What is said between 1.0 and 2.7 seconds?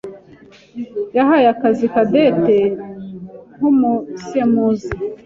yahaye akazi Cadette